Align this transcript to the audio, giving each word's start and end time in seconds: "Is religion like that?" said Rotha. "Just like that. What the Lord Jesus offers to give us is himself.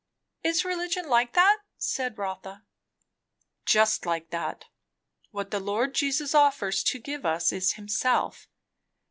"Is 0.43 0.65
religion 0.65 1.07
like 1.07 1.33
that?" 1.33 1.59
said 1.77 2.17
Rotha. 2.17 2.65
"Just 3.67 4.03
like 4.03 4.31
that. 4.31 4.65
What 5.29 5.51
the 5.51 5.59
Lord 5.59 5.93
Jesus 5.93 6.33
offers 6.33 6.81
to 6.85 6.97
give 6.97 7.23
us 7.23 7.51
is 7.51 7.73
himself. 7.73 8.47